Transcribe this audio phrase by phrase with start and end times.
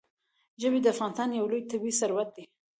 [0.61, 2.43] ژبې د افغانستان یو لوی طبعي ثروت دی.